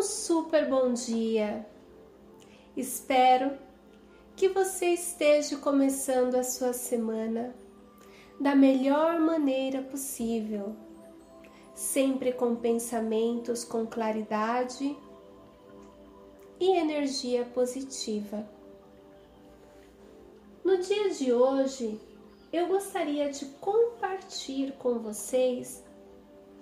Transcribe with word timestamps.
um 0.00 0.02
super 0.02 0.66
bom 0.66 0.94
dia. 0.94 1.66
Espero 2.74 3.58
que 4.34 4.48
você 4.48 4.94
esteja 4.94 5.58
começando 5.58 6.36
a 6.36 6.42
sua 6.42 6.72
semana 6.72 7.54
da 8.40 8.54
melhor 8.54 9.20
maneira 9.20 9.82
possível, 9.82 10.74
sempre 11.74 12.32
com 12.32 12.56
pensamentos 12.56 13.62
com 13.62 13.84
claridade 13.84 14.96
e 16.58 16.78
energia 16.78 17.44
positiva. 17.44 18.48
No 20.64 20.78
dia 20.78 21.10
de 21.10 21.30
hoje, 21.30 22.00
eu 22.50 22.68
gostaria 22.68 23.28
de 23.28 23.44
compartilhar 23.60 24.72
com 24.78 24.98
vocês 24.98 25.84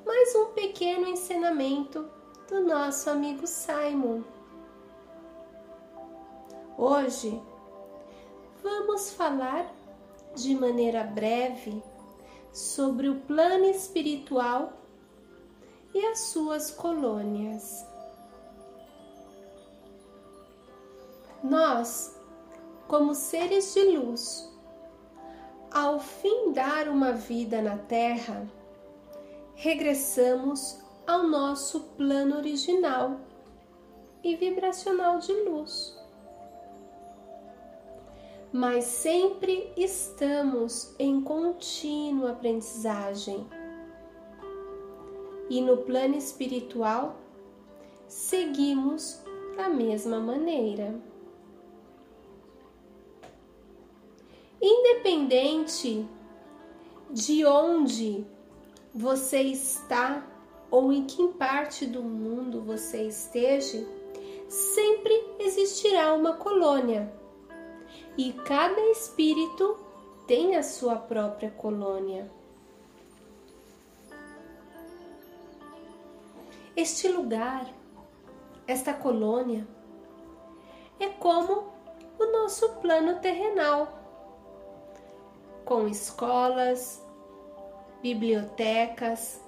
mais 0.04 0.34
um 0.34 0.46
pequeno 0.46 1.06
ensinamento 1.06 2.17
do 2.48 2.62
nosso 2.62 3.10
amigo 3.10 3.46
Simon. 3.46 4.22
Hoje 6.78 7.42
vamos 8.62 9.12
falar 9.12 9.70
de 10.34 10.54
maneira 10.54 11.04
breve 11.04 11.82
sobre 12.50 13.10
o 13.10 13.20
plano 13.20 13.66
espiritual 13.66 14.72
e 15.92 16.06
as 16.06 16.20
suas 16.20 16.70
colônias. 16.70 17.86
Nós, 21.44 22.18
como 22.86 23.14
seres 23.14 23.74
de 23.74 23.84
luz, 23.94 24.50
ao 25.70 26.00
findar 26.00 26.88
uma 26.88 27.12
vida 27.12 27.60
na 27.60 27.76
Terra, 27.76 28.48
regressamos 29.54 30.87
ao 31.08 31.22
nosso 31.26 31.80
plano 31.96 32.36
original 32.36 33.18
e 34.22 34.36
vibracional 34.36 35.18
de 35.18 35.32
luz. 35.32 35.98
Mas 38.52 38.84
sempre 38.84 39.72
estamos 39.74 40.94
em 40.98 41.22
contínua 41.22 42.32
aprendizagem. 42.32 43.46
E 45.48 45.62
no 45.62 45.78
plano 45.78 46.14
espiritual, 46.14 47.16
seguimos 48.06 49.22
da 49.56 49.70
mesma 49.70 50.20
maneira. 50.20 50.94
Independente 54.60 56.06
de 57.10 57.46
onde 57.46 58.26
você 58.94 59.40
está 59.40 60.37
ou 60.70 60.92
em 60.92 61.04
que 61.06 61.28
parte 61.28 61.86
do 61.86 62.02
mundo 62.02 62.60
você 62.62 63.04
esteja, 63.04 63.86
sempre 64.48 65.34
existirá 65.38 66.14
uma 66.14 66.34
colônia. 66.34 67.12
E 68.16 68.32
cada 68.32 68.80
espírito 68.90 69.78
tem 70.26 70.56
a 70.56 70.62
sua 70.62 70.96
própria 70.96 71.50
colônia. 71.50 72.30
Este 76.76 77.08
lugar, 77.08 77.66
esta 78.66 78.92
colônia, 78.92 79.66
é 81.00 81.08
como 81.08 81.72
o 82.18 82.32
nosso 82.32 82.68
plano 82.80 83.20
terrenal, 83.20 83.98
com 85.64 85.86
escolas, 85.86 87.04
bibliotecas, 88.02 89.40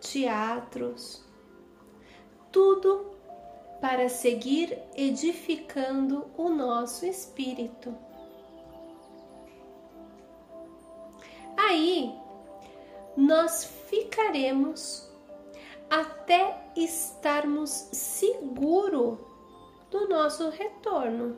teatros, 0.00 1.24
tudo 2.50 3.10
para 3.80 4.08
seguir 4.08 4.78
edificando 4.94 6.26
o 6.36 6.48
nosso 6.48 7.06
espírito. 7.06 7.94
Aí 11.56 12.14
nós 13.16 13.64
ficaremos 13.88 15.10
até 15.88 16.70
estarmos 16.76 17.70
seguros 17.92 19.18
do 19.90 20.08
nosso 20.08 20.48
retorno 20.50 21.36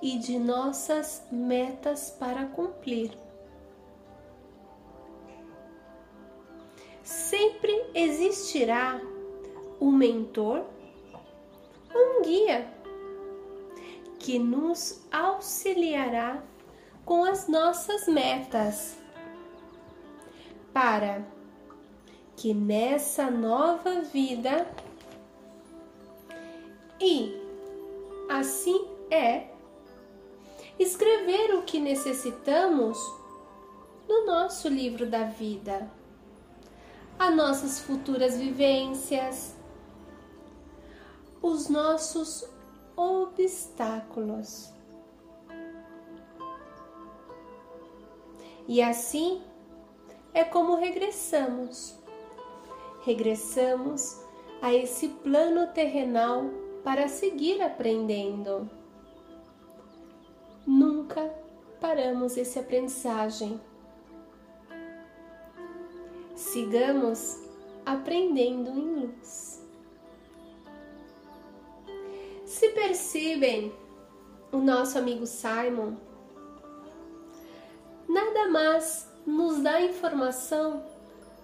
e 0.00 0.18
de 0.18 0.38
nossas 0.38 1.26
metas 1.30 2.10
para 2.10 2.46
cumprir. 2.46 3.25
Sempre 7.28 7.86
existirá 7.92 9.00
um 9.80 9.90
mentor, 9.90 10.64
um 11.92 12.22
guia 12.22 12.70
que 14.18 14.38
nos 14.38 15.04
auxiliará 15.10 16.40
com 17.04 17.24
as 17.24 17.48
nossas 17.48 18.06
metas 18.06 18.96
para 20.72 21.26
que 22.36 22.54
nessa 22.54 23.28
nova 23.28 24.02
vida 24.02 24.68
e 27.00 27.34
assim 28.28 28.86
é 29.10 29.48
escrever 30.78 31.54
o 31.56 31.62
que 31.62 31.80
necessitamos 31.80 32.98
no 34.08 34.26
nosso 34.26 34.68
livro 34.68 35.06
da 35.06 35.24
vida 35.24 35.90
as 37.18 37.34
nossas 37.34 37.80
futuras 37.80 38.36
vivências, 38.36 39.54
os 41.42 41.68
nossos 41.68 42.48
obstáculos. 42.96 44.70
E 48.68 48.82
assim 48.82 49.42
é 50.34 50.44
como 50.44 50.76
regressamos. 50.76 51.94
Regressamos 53.02 54.20
a 54.60 54.74
esse 54.74 55.08
plano 55.08 55.68
terrenal 55.68 56.44
para 56.82 57.08
seguir 57.08 57.62
aprendendo. 57.62 58.68
Nunca 60.66 61.32
paramos 61.80 62.36
esse 62.36 62.58
aprendizagem 62.58 63.60
sigamos 66.36 67.40
aprendendo 67.84 68.70
em 68.70 69.06
luz. 69.06 69.64
Se 72.44 72.68
percebem 72.68 73.72
o 74.52 74.58
nosso 74.58 74.98
amigo 74.98 75.26
Simon, 75.26 75.96
nada 78.08 78.48
mais 78.48 79.10
nos 79.26 79.60
dá 79.60 79.80
informação 79.80 80.84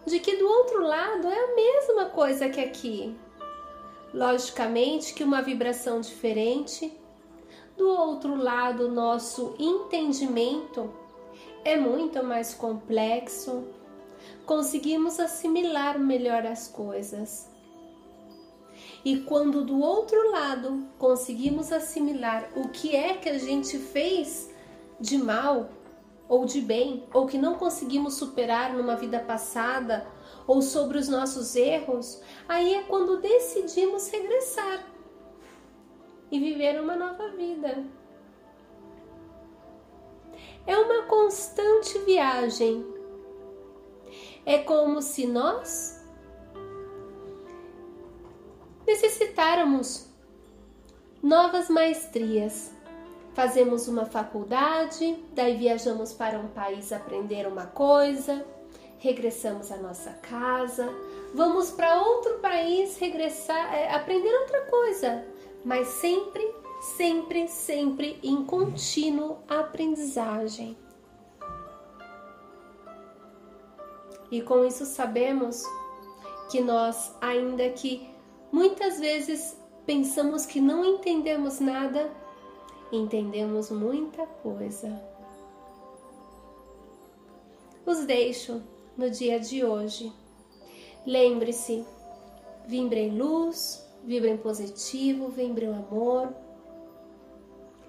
de 0.06 0.20
que 0.20 0.36
do 0.36 0.46
outro 0.46 0.82
lado 0.82 1.26
é 1.26 1.44
a 1.44 1.54
mesma 1.54 2.06
coisa 2.06 2.48
que 2.48 2.60
aqui. 2.60 3.16
Logicamente 4.12 5.14
que 5.14 5.24
uma 5.24 5.40
vibração 5.40 6.00
diferente, 6.00 6.96
do 7.76 7.88
outro 7.88 8.36
lado, 8.36 8.90
nosso 8.90 9.54
entendimento 9.58 10.92
é 11.64 11.76
muito 11.76 12.22
mais 12.22 12.52
complexo, 12.52 13.64
conseguimos 14.46 15.18
assimilar 15.20 15.98
melhor 15.98 16.44
as 16.46 16.68
coisas. 16.68 17.50
E 19.04 19.20
quando 19.20 19.64
do 19.64 19.80
outro 19.80 20.30
lado 20.30 20.86
conseguimos 20.98 21.72
assimilar 21.72 22.48
o 22.56 22.68
que 22.68 22.94
é 22.94 23.14
que 23.14 23.28
a 23.28 23.38
gente 23.38 23.78
fez 23.78 24.50
de 25.00 25.18
mal 25.18 25.68
ou 26.28 26.46
de 26.46 26.60
bem, 26.62 27.04
ou 27.12 27.26
que 27.26 27.36
não 27.36 27.56
conseguimos 27.56 28.14
superar 28.14 28.72
numa 28.72 28.96
vida 28.96 29.18
passada, 29.18 30.06
ou 30.46 30.62
sobre 30.62 30.96
os 30.96 31.06
nossos 31.06 31.54
erros, 31.54 32.22
aí 32.48 32.74
é 32.74 32.82
quando 32.84 33.20
decidimos 33.20 34.08
regressar 34.08 34.86
e 36.30 36.38
viver 36.38 36.80
uma 36.80 36.96
nova 36.96 37.28
vida. 37.32 37.84
É 40.66 40.76
uma 40.76 41.02
constante 41.02 41.98
viagem 41.98 42.91
é 44.44 44.58
como 44.58 45.00
se 45.00 45.26
nós 45.26 46.00
necessitáramos 48.86 50.06
novas 51.22 51.68
maestrias. 51.68 52.72
Fazemos 53.34 53.88
uma 53.88 54.04
faculdade, 54.04 55.24
daí 55.32 55.56
viajamos 55.56 56.12
para 56.12 56.38
um 56.38 56.48
país 56.48 56.92
aprender 56.92 57.46
uma 57.46 57.64
coisa, 57.66 58.44
regressamos 58.98 59.72
à 59.72 59.78
nossa 59.78 60.10
casa, 60.14 60.86
vamos 61.32 61.70
para 61.70 62.02
outro 62.02 62.40
país 62.40 62.98
regressar, 62.98 63.74
é, 63.74 63.94
aprender 63.94 64.34
outra 64.40 64.60
coisa, 64.66 65.24
mas 65.64 65.88
sempre, 65.88 66.46
sempre, 66.96 67.48
sempre 67.48 68.18
em 68.22 68.44
contínuo 68.44 69.38
aprendizagem. 69.48 70.76
E 74.32 74.42
com 74.42 74.64
isso 74.64 74.84
sabemos 74.84 75.62
que 76.50 76.60
nós, 76.60 77.14
ainda 77.20 77.68
que 77.70 78.12
Muitas 78.52 79.00
vezes 79.00 79.56
pensamos 79.86 80.44
que 80.44 80.60
não 80.60 80.84
entendemos 80.84 81.58
nada, 81.58 82.12
entendemos 82.92 83.70
muita 83.70 84.26
coisa. 84.26 85.02
Os 87.86 88.04
deixo 88.04 88.62
no 88.94 89.08
dia 89.08 89.40
de 89.40 89.64
hoje. 89.64 90.12
Lembre-se, 91.06 91.82
vibre 92.66 93.00
em 93.00 93.16
luz, 93.16 93.82
vibre 94.04 94.28
em 94.28 94.36
positivo, 94.36 95.28
vibre 95.28 95.64
em 95.64 95.74
amor. 95.74 96.28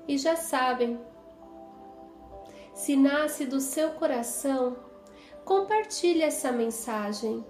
E 0.07 0.17
já 0.17 0.37
sabem, 0.37 0.97
se 2.73 2.95
nasce 2.95 3.45
do 3.45 3.59
seu 3.59 3.91
coração, 3.91 4.77
compartilhe 5.45 6.21
essa 6.21 6.51
mensagem. 6.51 7.45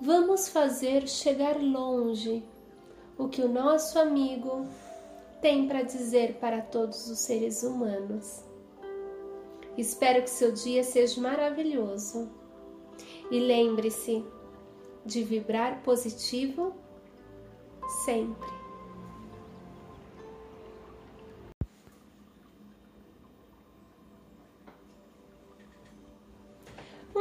Vamos 0.00 0.48
fazer 0.48 1.08
chegar 1.08 1.60
longe 1.60 2.42
o 3.16 3.28
que 3.28 3.42
o 3.42 3.48
nosso 3.48 3.98
amigo 3.98 4.66
tem 5.40 5.66
para 5.66 5.82
dizer 5.82 6.34
para 6.34 6.60
todos 6.60 7.08
os 7.08 7.18
seres 7.18 7.62
humanos. 7.62 8.44
Espero 9.76 10.22
que 10.22 10.30
seu 10.30 10.50
dia 10.52 10.82
seja 10.82 11.20
maravilhoso. 11.20 12.28
E 13.30 13.38
lembre-se 13.38 14.24
de 15.04 15.22
vibrar 15.22 15.82
positivo 15.82 16.74
sempre. 18.04 18.57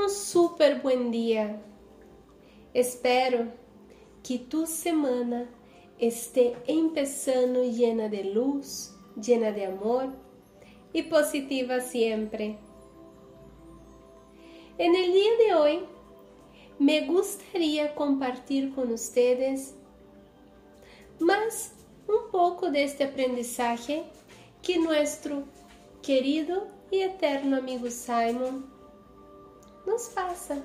Um 0.07 0.09
super 0.09 0.79
bom 0.79 1.11
dia. 1.11 1.61
Espero 2.73 3.51
que 4.23 4.37
tu 4.37 4.65
semana 4.65 5.49
esté 5.99 6.55
empezando 6.65 7.61
llena 7.61 8.07
de 8.07 8.23
luz, 8.23 8.93
llena 9.21 9.51
de 9.51 9.65
amor 9.65 10.07
y 10.93 11.01
positiva 11.03 11.81
siempre. 11.81 12.57
En 14.77 14.95
el 14.95 15.11
día 15.11 15.31
de 15.45 15.55
hoy 15.55 15.79
me 16.79 17.01
gustaría 17.01 17.93
compartir 17.93 18.73
con 18.73 18.93
ustedes 18.93 19.75
más 21.19 21.73
un 22.07 22.31
poco 22.31 22.71
de 22.71 22.85
este 22.85 23.03
aprendizaje 23.03 24.03
que 24.61 24.79
nuestro 24.79 25.43
querido 26.01 26.65
y 26.91 27.01
eterno 27.01 27.57
amigo 27.57 27.91
Simon 27.91 28.76
nos 29.87 30.09
pasa. 30.09 30.61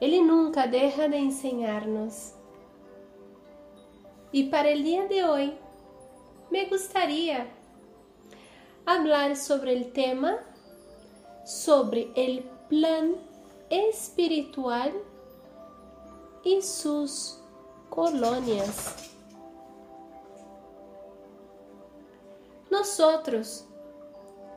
Ele 0.00 0.22
nunca 0.22 0.66
deja 0.66 1.08
de 1.08 1.18
enseñarnos. 1.18 2.32
Y 4.32 4.44
para 4.44 4.70
el 4.70 4.82
día 4.82 5.06
de 5.06 5.24
hoy 5.24 5.58
me 6.50 6.66
gustaría 6.66 7.46
hablar 8.86 9.36
sobre 9.36 9.74
el 9.74 9.92
tema 9.92 10.38
sobre 11.44 12.12
el 12.14 12.44
plan 12.68 13.16
espiritual 13.70 14.92
y 16.44 16.62
sus 16.62 17.40
colonias. 17.88 19.10
Nosotros, 22.70 23.66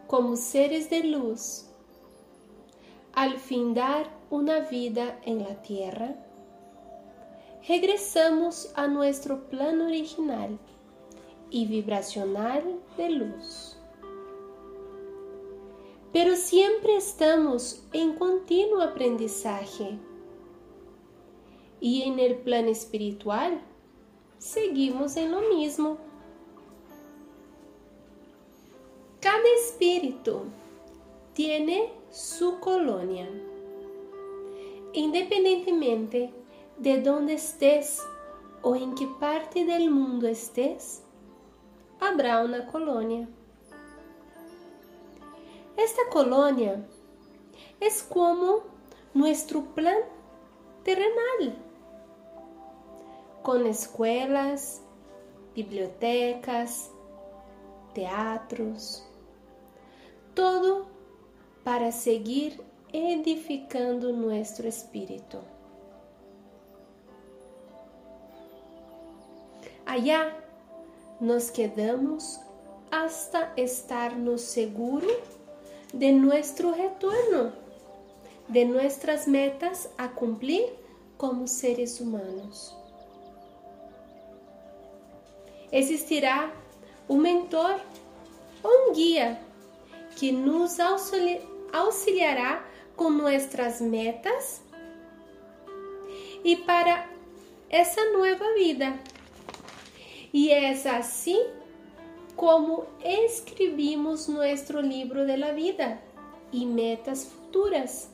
como 0.05 0.35
seres 0.35 0.89
de 0.89 1.03
luz, 1.03 1.65
al 3.13 3.37
dar 3.75 4.09
una 4.29 4.61
vida 4.61 5.19
en 5.23 5.43
la 5.43 5.61
tierra, 5.61 6.15
regresamos 7.67 8.71
a 8.75 8.87
nuestro 8.87 9.47
plan 9.49 9.81
original 9.81 10.57
y 11.51 11.67
vibracional 11.67 12.63
de 12.97 13.09
luz. 13.09 13.77
Pero 16.11 16.35
siempre 16.35 16.95
estamos 16.97 17.83
en 17.93 18.15
continuo 18.15 18.81
aprendizaje 18.81 19.97
y 21.79 22.03
en 22.03 22.19
el 22.19 22.37
plan 22.37 22.67
espiritual 22.67 23.61
seguimos 24.39 25.17
en 25.17 25.31
lo 25.31 25.41
mismo. 25.55 25.97
Cada 29.19 29.47
espíritu 29.59 30.41
tiene 31.33 31.91
su 32.11 32.59
colonia, 32.59 33.27
independientemente 34.93 36.31
de 36.77 37.01
dónde 37.01 37.33
estés 37.33 38.01
o 38.61 38.75
en 38.75 38.93
qué 38.95 39.07
parte 39.19 39.65
del 39.65 39.89
mundo 39.89 40.27
estés, 40.27 41.03
habrá 41.99 42.43
una 42.43 42.67
colonia. 42.67 43.27
Esta 45.75 46.03
colonia 46.11 46.85
es 47.79 48.03
como 48.03 48.61
nuestro 49.13 49.63
plan 49.73 49.97
terrenal, 50.83 51.57
con 53.41 53.65
escuelas, 53.65 54.83
bibliotecas, 55.55 56.91
teatros, 57.93 59.03
todo 60.35 60.93
para 61.63 61.91
seguir 61.91 62.61
edificando 62.91 64.11
nuestro 64.11 64.67
espíritu. 64.67 65.37
Allá 69.85 70.35
nos 71.19 71.49
quedamos 71.49 72.39
hasta 72.91 73.53
estarnos 73.55 74.41
seguro 74.41 75.07
de 75.93 76.11
nuestro 76.11 76.73
retorno, 76.73 77.53
de 78.47 78.65
nuestras 78.65 79.27
metas 79.27 79.89
a 79.97 80.09
cumplir 80.09 80.65
como 81.17 81.47
seres 81.47 81.99
humanos. 81.99 82.75
Existirá 85.71 86.53
um 87.09 87.17
mentor 87.17 87.79
ou 88.61 88.89
um 88.89 88.93
guia 88.93 89.39
que 90.15 90.31
nos 90.31 90.79
auxiliará 90.79 91.52
com 92.95 93.09
nossas 93.09 93.81
metas 93.81 94.61
e 96.43 96.55
para 96.55 97.09
essa 97.69 98.11
nova 98.11 98.53
vida 98.53 98.99
e 100.31 100.51
é 100.51 100.71
assim 100.71 101.47
como 102.35 102.85
escrevimos 103.03 104.27
nosso 104.27 104.79
livro 104.79 105.25
de 105.25 105.37
la 105.37 105.51
vida 105.51 105.99
e 106.51 106.65
metas 106.65 107.25
futuras. 107.25 108.09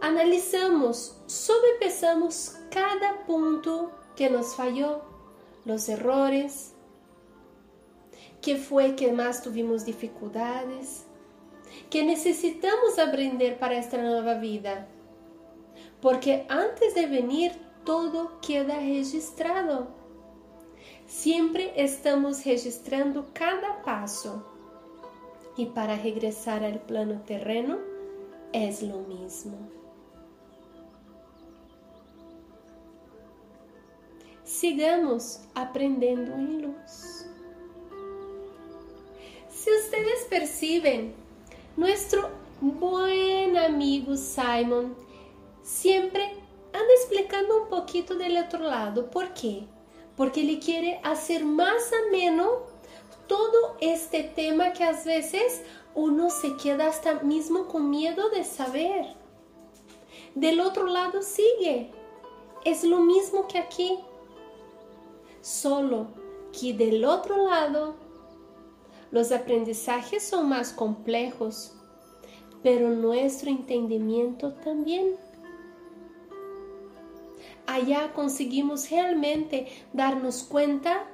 Analisamos, 0.00 1.16
sobrepesamos 1.26 2.56
cada 2.70 3.14
ponto 3.24 3.90
que 4.14 4.28
nos 4.28 4.54
falhou, 4.54 5.02
os 5.66 5.88
errores, 5.88 6.75
que 8.46 8.54
foi 8.54 8.92
que 8.92 9.10
mais 9.10 9.40
tivemos 9.40 9.84
dificuldades, 9.84 11.04
que 11.90 12.04
necessitamos 12.04 12.96
aprender 12.96 13.58
para 13.58 13.74
esta 13.74 13.98
nova 13.98 14.34
vida. 14.34 14.86
Porque 16.00 16.44
antes 16.48 16.94
de 16.94 17.06
venir 17.06 17.50
todo 17.84 18.38
queda 18.40 18.76
registrado. 18.76 19.88
Siempre 21.08 21.72
estamos 21.74 22.44
registrando 22.44 23.26
cada 23.32 23.82
paso. 23.82 24.46
Y 25.56 25.66
para 25.66 25.96
regresar 25.96 26.62
al 26.62 26.78
plano 26.78 27.22
terreno 27.22 27.78
es 28.52 28.80
lo 28.80 28.98
mismo. 28.98 29.58
Sigamos 34.44 35.40
aprendendo 35.56 36.32
en 36.34 36.62
luz. 36.62 37.15
Si 39.66 39.74
ustedes 39.74 40.22
perciben, 40.26 41.12
nuestro 41.76 42.30
buen 42.60 43.56
amigo 43.56 44.16
Simon 44.16 44.94
siempre 45.60 46.22
anda 46.72 46.92
explicando 46.94 47.62
um 47.62 47.66
pouquinho 47.66 48.04
do 48.04 48.36
outro 48.36 48.62
lado. 48.62 49.08
¿Por 49.08 49.30
quê? 49.30 49.64
Porque 50.16 50.38
ele 50.38 50.58
quer 50.58 51.00
fazer 51.02 51.44
mais 51.44 51.92
ameno 51.92 52.62
todo 53.26 53.74
este 53.80 54.22
tema 54.22 54.70
que 54.70 54.84
às 54.84 55.04
vezes 55.04 55.64
uno 55.96 56.30
se 56.30 56.54
queda 56.54 56.86
hasta 56.86 57.24
mesmo 57.24 57.64
com 57.64 57.80
medo 57.80 58.30
de 58.30 58.44
saber. 58.44 59.16
Del 60.36 60.60
outro 60.60 60.86
lado 60.86 61.20
sigue. 61.24 61.90
É 62.64 62.70
o 62.70 63.00
mesmo 63.00 63.48
que 63.48 63.58
aqui. 63.58 63.98
Solo 65.42 66.06
que 66.52 66.72
del 66.72 67.04
outro 67.04 67.46
lado 67.46 68.05
os 69.18 69.32
aprendizajes 69.32 70.22
são 70.22 70.44
mais 70.44 70.72
complejos, 70.72 71.72
pero 72.62 72.88
nuestro 72.90 73.48
entendimiento 73.48 74.52
também 74.62 75.16
allá 77.66 78.08
conseguimos 78.08 78.86
realmente 78.86 79.66
darnos 79.92 80.42
cuenta 80.42 81.06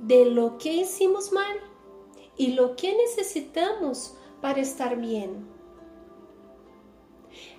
de 0.00 0.24
lo 0.24 0.56
que 0.58 0.72
hicimos 0.72 1.30
mal 1.30 1.60
y 2.36 2.52
lo 2.54 2.74
que 2.74 2.96
necesitamos 2.96 4.16
para 4.40 4.60
estar 4.60 4.96
bien. 4.96 5.46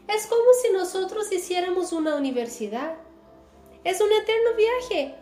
Es 0.08 0.26
como 0.26 0.54
si 0.62 0.74
nosotros 0.74 1.32
hiciéramos 1.32 1.94
una 1.94 2.16
universidad. 2.16 2.98
Es 3.84 4.02
un 4.02 4.12
eterno 4.12 4.56
viaje. 4.58 5.16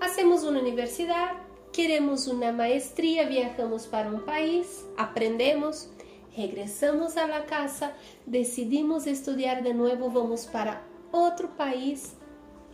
Hacemos 0.00 0.44
una 0.44 0.60
universidad, 0.60 1.32
queremos 1.78 2.26
una 2.26 2.50
maestría, 2.50 3.28
viajamos 3.28 3.86
para 3.86 4.10
un 4.10 4.24
país, 4.24 4.84
aprendemos, 4.96 5.88
regresamos 6.36 7.16
a 7.16 7.28
la 7.28 7.46
casa, 7.46 7.92
decidimos 8.26 9.06
estudiar 9.06 9.62
de 9.62 9.74
nuevo, 9.74 10.10
vamos 10.10 10.46
para 10.46 10.82
otro 11.12 11.56
país 11.56 12.14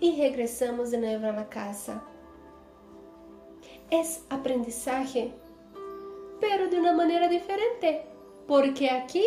y 0.01 0.17
regresamos 0.17 0.91
de 0.91 0.97
nuevo 0.97 1.27
a 1.27 1.33
la 1.33 1.51
casa. 1.51 2.03
Es 3.91 4.25
aprendizaje, 4.31 5.35
pero 6.41 6.71
de 6.71 6.81
una 6.81 6.95
manera 6.95 7.29
diferente, 7.29 8.07
porque 8.49 8.89
aquí 8.89 9.25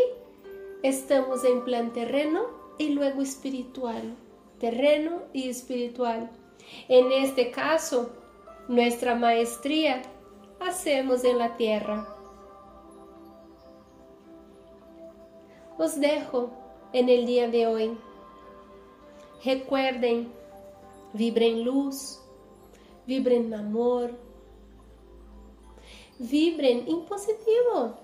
estamos 0.82 1.44
en 1.44 1.64
plan 1.64 1.94
terreno 1.94 2.48
y 2.80 2.90
luego 2.96 3.22
espiritual, 3.22 4.16
terreno 4.60 5.22
y 5.34 5.50
espiritual. 5.50 6.32
En 6.90 7.12
este 7.12 7.52
caso, 7.52 8.17
nuestra 8.68 9.16
maestría 9.16 10.02
hacemos 10.60 11.24
en 11.24 11.38
la 11.38 11.56
tierra. 11.56 12.08
Os 15.78 16.00
dejo 16.00 16.50
en 16.92 17.08
el 17.08 17.26
día 17.26 17.48
de 17.48 17.68
hoy. 17.68 17.98
Recuerden, 19.46 20.34
vibren 21.14 21.64
luz, 21.64 22.20
vibren 23.06 23.54
amor, 23.54 24.12
vibren 26.20 26.86
en 26.88 27.06
positivo. 27.06 27.96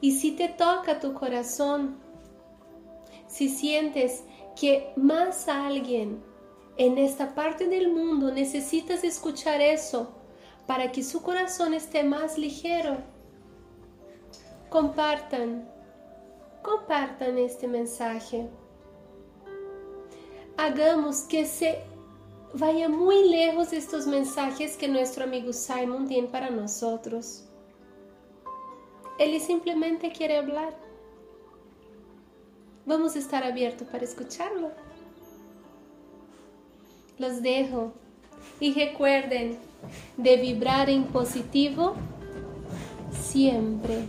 Y 0.00 0.12
si 0.12 0.32
te 0.32 0.48
toca 0.50 1.00
tu 1.00 1.14
corazón, 1.14 1.96
si 3.26 3.48
sientes 3.48 4.22
que 4.54 4.92
más 4.96 5.48
alguien 5.48 6.22
en 6.76 6.98
esta 6.98 7.34
parte 7.34 7.66
del 7.66 7.92
mundo 7.92 8.30
necesitas 8.30 9.04
escuchar 9.04 9.60
eso 9.60 10.12
para 10.66 10.92
que 10.92 11.02
su 11.02 11.22
corazón 11.22 11.74
esté 11.74 12.02
más 12.04 12.36
ligero, 12.36 12.96
compartan, 14.68 15.68
compartan 16.62 17.38
este 17.38 17.68
mensaje. 17.68 18.48
Hagamos 20.56 21.22
que 21.22 21.46
se 21.46 21.82
vaya 22.52 22.88
muy 22.88 23.28
lejos 23.28 23.72
estos 23.72 24.06
mensajes 24.06 24.76
que 24.76 24.88
nuestro 24.88 25.24
amigo 25.24 25.52
Simon 25.52 26.06
tiene 26.08 26.28
para 26.28 26.50
nosotros. 26.50 27.44
Él 29.18 29.40
simplemente 29.40 30.12
quiere 30.12 30.38
hablar 30.38 30.86
vamos 32.86 33.16
a 33.16 33.18
estar 33.18 33.42
abiertos 33.44 33.86
para 33.88 34.04
escucharlo. 34.04 34.70
Los 37.18 37.42
dejo 37.42 37.92
y 38.60 38.72
recuerden 38.74 39.56
de 40.16 40.36
vibrar 40.36 40.90
en 40.90 41.04
positivo 41.04 41.94
siempre. 43.10 44.04